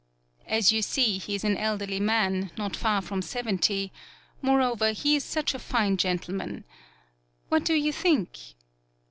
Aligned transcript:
As 0.47 0.71
you 0.71 0.81
see, 0.81 1.19
he 1.19 1.35
is 1.35 1.43
an 1.43 1.55
elderly 1.57 1.99
man, 1.99 2.49
not 2.57 2.75
far 2.75 3.03
from 3.03 3.21
seventy; 3.21 3.93
moreover, 4.41 4.93
he 4.93 5.15
is 5.15 5.23
such 5.23 5.53
a 5.53 5.59
fine 5.59 5.95
gen 5.95 6.17
tleman. 6.17 6.63
What 7.49 7.63
do 7.63 7.75
you 7.75 7.93
think?" 7.93 8.55